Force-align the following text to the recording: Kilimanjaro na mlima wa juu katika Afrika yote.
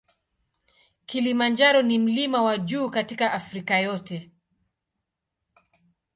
Kilimanjaro 1.05 1.81
na 1.81 1.99
mlima 1.99 2.41
wa 2.43 2.57
juu 2.57 2.89
katika 2.89 3.33
Afrika 3.33 3.79
yote. 3.79 4.31